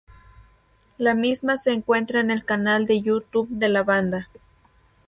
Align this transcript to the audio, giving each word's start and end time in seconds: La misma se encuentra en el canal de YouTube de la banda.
La 0.97 1.13
misma 1.13 1.57
se 1.59 1.73
encuentra 1.73 2.21
en 2.21 2.31
el 2.31 2.43
canal 2.43 2.87
de 2.87 3.01
YouTube 3.03 3.49
de 3.49 3.69
la 3.69 3.83
banda. 3.83 4.29